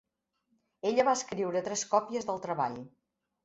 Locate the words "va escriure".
1.11-1.63